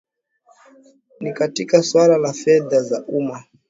[0.65, 0.73] a
[1.19, 3.43] ni katika swala la fedha za umma